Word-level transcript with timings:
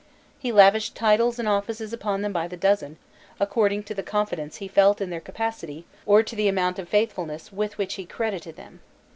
He 0.39 0.51
lavished 0.51 0.95
titles 0.95 1.37
and 1.37 1.47
offices 1.47 1.93
upon 1.93 2.23
them 2.23 2.33
by 2.33 2.47
the 2.47 2.57
dozen, 2.57 2.97
according 3.39 3.83
to 3.83 3.93
the 3.93 4.01
confidence 4.01 4.55
he 4.55 4.67
felt 4.67 4.99
in 4.99 5.11
their 5.11 5.21
capacity 5.21 5.85
or 6.07 6.23
to 6.23 6.35
the 6.35 6.47
amount 6.47 6.79
of 6.79 6.89
faithfulness 6.89 7.51
with 7.53 7.77
which 7.77 7.93
he 7.93 8.07
credited 8.07 8.55
them. 8.55 8.79